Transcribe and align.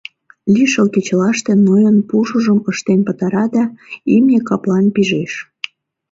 Лишыл 0.53 0.87
кечылаште 0.93 1.51
Нойын 1.65 1.97
пушыжым 2.09 2.59
ыштен 2.71 2.99
пытара 3.07 3.45
да 3.55 3.63
имне 4.13 4.39
каплан 4.47 4.85
пижеш. 4.95 5.33